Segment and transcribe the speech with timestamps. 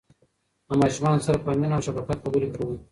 [0.69, 2.77] له ماشومانو سره په مینه او شفقت خبرې کوئ.